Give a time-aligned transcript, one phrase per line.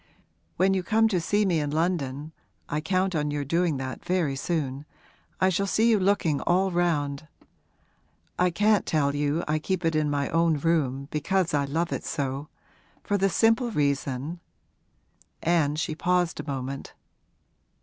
[0.57, 2.31] When you come to see me in London
[2.67, 4.87] (I count on your doing that very soon)
[5.39, 7.27] I shall see you looking all round.
[8.39, 12.03] I can't tell you I keep it in my own room because I love it
[12.03, 12.47] so,
[13.03, 14.39] for the simple reason'
[15.59, 16.95] And she paused a moment.